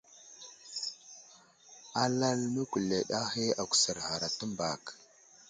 Alal 2.03 2.39
məkuled 2.53 3.07
ahe 3.21 3.45
agusar 3.61 3.97
ghar 4.05 4.21
a 4.27 4.29
təmbak. 4.37 4.83